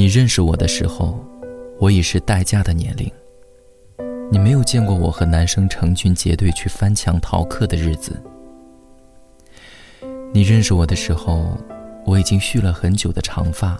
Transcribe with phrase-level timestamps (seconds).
[0.00, 1.22] 你认识我的时候，
[1.78, 3.12] 我已是待嫁的年龄。
[4.32, 8.18] 你没有见过我和男生成群结队去翻墙逃课的日子。
[10.32, 11.54] 你认识我的时候，
[12.06, 13.78] 我已经蓄了很久的长发。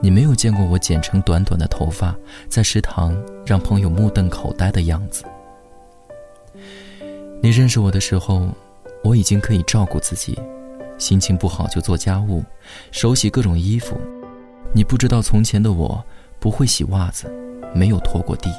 [0.00, 2.16] 你没有见过我剪成短短的头发，
[2.48, 3.14] 在食堂
[3.44, 5.24] 让朋友目瞪口呆的样子。
[7.42, 8.48] 你认识我的时候，
[9.02, 10.40] 我已经可以照顾自己，
[10.96, 12.42] 心情不好就做家务，
[12.92, 14.00] 手洗各种衣服。
[14.76, 16.04] 你不知道从前的我
[16.40, 17.32] 不会洗袜子，
[17.72, 18.50] 没有拖过地。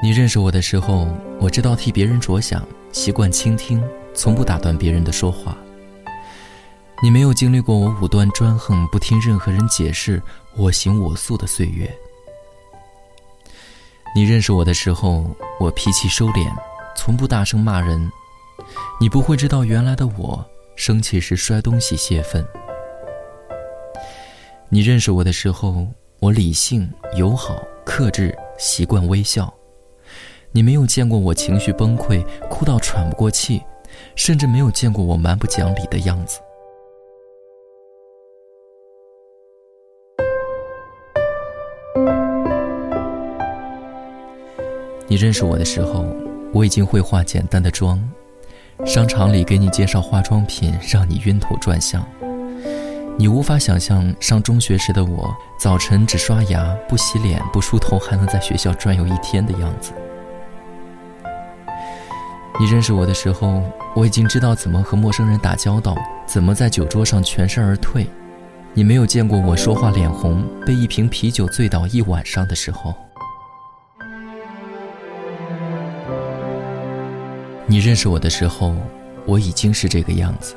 [0.00, 1.08] 你认识我的时候，
[1.40, 3.82] 我知道替别人着想，习惯倾听，
[4.14, 5.56] 从不打断别人的说话。
[7.02, 10.22] 你没有经历过我武断专横、不听任何人解释、
[10.56, 11.92] 我行我素的岁月。
[14.14, 16.52] 你认识我的时候，我脾气收敛，
[16.94, 18.12] 从不大声骂人。
[19.00, 20.44] 你不会知道原来的我
[20.76, 22.46] 生气时摔东西泄愤。
[24.68, 25.86] 你认识我的时候，
[26.20, 29.52] 我理性、友好、克制，习惯微笑。
[30.52, 33.62] 你没有见过我情绪崩溃、哭到喘不过气，
[34.14, 36.38] 甚至没有见过我蛮不讲理的样子。
[45.22, 46.04] 认识我的时候，
[46.52, 47.96] 我已经会化简单的妆，
[48.84, 52.04] 商场里给你介绍化妆品，让你晕头转向。
[53.16, 59.92] 你无法想象上中学时的我，早晨只刷牙、不洗脸、不梳头，还能在学校转悠一天的样子。
[62.58, 63.62] 你认识我的时候，
[63.94, 68.08] 我已经知道怎么和陌生人打交道，怎么在酒桌上全身而退。
[68.74, 72.92] 你没有见过我说话脸红，被一瓶啤酒醉倒一晚上的时候。
[77.72, 78.76] 你认识我的时候，
[79.24, 80.54] 我已经是这个样子，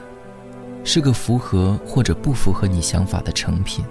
[0.83, 3.85] 是个符合或者不符合你想法的成品。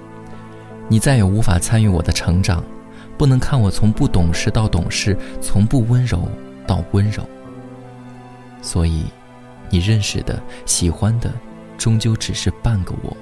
[0.88, 2.62] 你再也无法参与我的成长，
[3.16, 6.28] 不能看我从不懂事到懂事，从不温柔
[6.66, 7.26] 到温柔。
[8.60, 9.04] 所以，
[9.70, 11.32] 你认识的、喜欢的，
[11.78, 13.16] 终究只是半个我。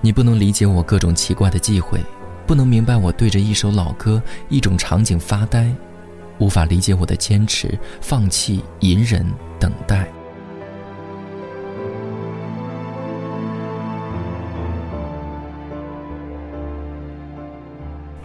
[0.00, 2.00] 你不能理解我各种奇怪的忌讳，
[2.46, 5.74] 不能明白我对着一首老歌、一种场景发呆，
[6.38, 9.26] 无法理解我的坚持、放弃、隐忍、
[9.58, 10.08] 等待。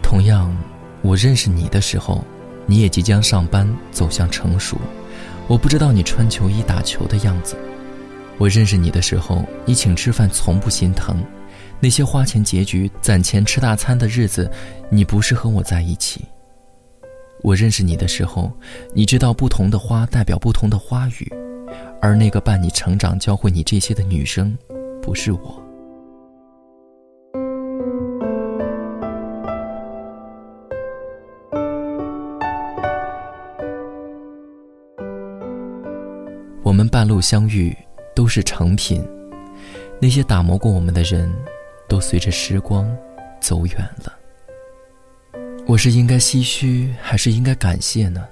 [0.02, 0.56] 同样，
[1.02, 2.24] 我认识你的时候，
[2.66, 4.76] 你也即将上班，走向成熟。
[5.48, 7.56] 我不知道你穿球衣打球的样子。
[8.38, 11.16] 我认识你的时候，你请吃饭从不心疼，
[11.80, 14.50] 那些花钱结局、攒钱吃大餐的日子，
[14.88, 16.24] 你不是和我在一起。
[17.44, 18.50] 我认识你的时候，
[18.94, 21.30] 你知道不同的花代表不同的花语，
[22.00, 24.56] 而那个伴你成长、教会你这些的女生，
[25.02, 25.62] 不是我。
[36.62, 37.76] 我们半路相遇，
[38.16, 39.06] 都是成品。
[40.00, 41.30] 那些打磨过我们的人，
[41.90, 42.90] 都随着时光
[43.38, 44.23] 走远了。
[45.66, 48.22] 我是应该唏嘘，还是应该感谢呢？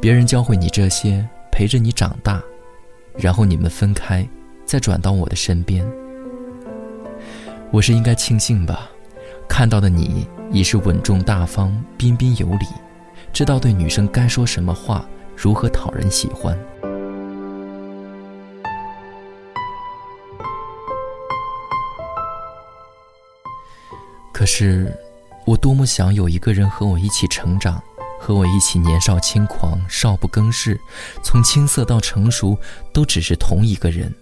[0.00, 2.42] 别人教会你这些，陪着你长大，
[3.16, 4.28] 然后你们分开，
[4.64, 5.86] 再转到我的身边。
[7.70, 8.90] 我是应该庆幸吧？
[9.48, 12.66] 看到的你已是稳重大方、彬彬有礼，
[13.32, 16.58] 知道对女生该说什么话，如何讨人喜欢。
[24.32, 24.92] 可是，
[25.48, 27.82] 我多么想有一个人和我一起成长，
[28.20, 30.78] 和我一起年少轻狂、少不更事，
[31.24, 32.54] 从青涩到成熟，
[32.92, 34.12] 都只是同一个人，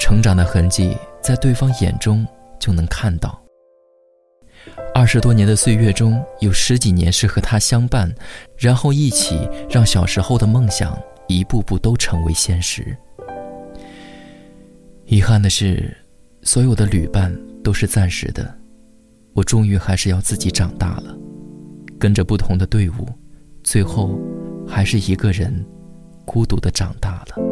[0.00, 2.26] 成长的痕迹在对方眼中
[2.58, 3.38] 就能看到。
[4.94, 8.10] 二十多年的岁月中，有十几年是和他相伴，
[8.56, 10.98] 然后一起让小时候的梦想
[11.28, 12.96] 一步步都成为现实。
[15.04, 15.94] 遗憾的是，
[16.40, 18.58] 所有的旅伴都是暂时的。
[19.34, 21.18] 我终于还是要自己长大了，
[21.98, 23.08] 跟着不同的队伍，
[23.64, 24.18] 最后
[24.66, 25.52] 还是一个人
[26.24, 27.42] 孤独的长大了。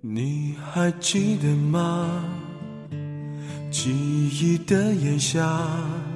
[0.00, 2.24] 你还记得吗？
[3.70, 6.15] 记忆的炎夏。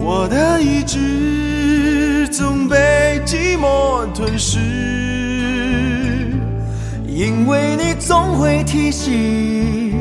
[0.00, 4.58] 我的意志总被寂寞吞噬，
[7.06, 9.92] 因为你总会提醒，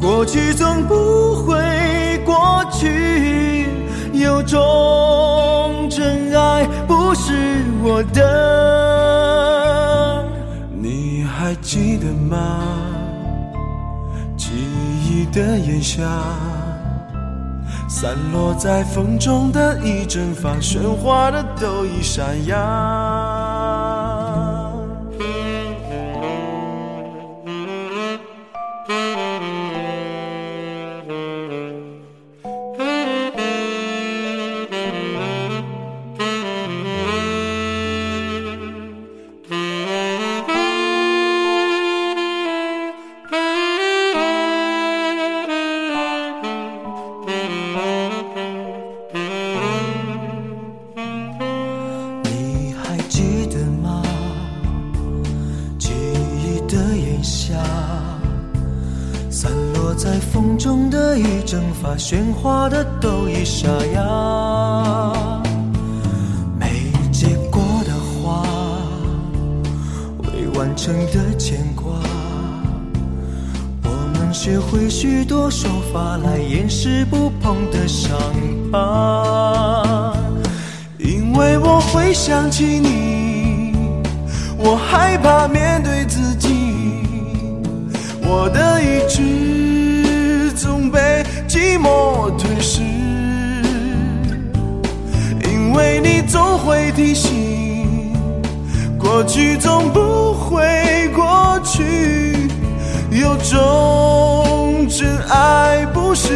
[0.00, 1.54] 过去总不会
[2.24, 3.68] 过去，
[4.12, 8.24] 有种真爱不是我的，
[10.80, 12.62] 你还记得吗？
[14.36, 14.48] 记
[15.04, 16.02] 忆的炎夏。
[17.92, 22.56] 散落在风中的一阵发，喧哗的都已闪耀。
[59.30, 59.94] 散落。
[59.94, 65.42] 在风中的已蒸发，喧哗的都已沙哑。
[66.58, 68.42] 没结果的花，
[70.24, 71.84] 未完成的牵挂。
[73.84, 78.18] 我们学会许多说法来掩饰不碰的伤
[78.72, 80.14] 疤。
[80.96, 83.74] 因为我会想起你，
[84.56, 86.29] 我害怕面对自，
[88.30, 91.00] 我的意志总被。
[91.48, 92.80] 寂寞吞噬，
[95.50, 98.14] 因为你总会提醒，
[98.96, 102.48] 过去总不会过去，
[103.10, 106.32] 有种真爱不是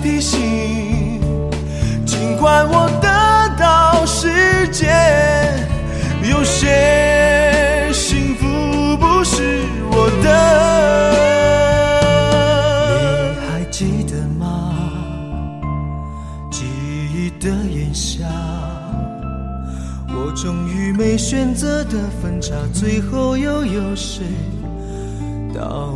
[0.00, 1.20] 提醒，
[2.06, 3.08] 尽管我得
[3.58, 4.86] 到世界，
[6.30, 8.46] 有些幸福
[8.96, 9.60] 不是
[9.90, 10.28] 我的。
[12.90, 13.00] 你
[13.46, 14.72] 还记得吗？
[16.50, 16.64] 记
[17.12, 18.24] 忆的炎夏，
[20.10, 24.24] 我终于没选择的分岔，最后又有谁？
[25.52, 25.94] 到。